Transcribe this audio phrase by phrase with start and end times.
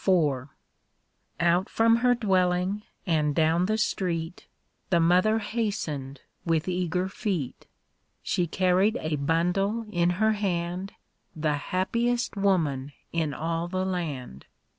[0.01, 0.49] ‚ÄĒ Page 41 IV
[1.59, 4.47] Out from her dwcllini;, and down the street,
[4.89, 7.67] The mother hastened with eager tcet.
[8.23, 10.93] She carried a bundle in her hand,
[11.35, 14.47] The happiest woman in all the land.